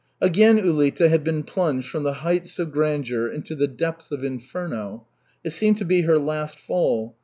[0.19, 5.05] Again Ulita had been plunged from the heights of grandeur into the depths of inferno.
[5.43, 7.15] It seemed to be her last fall.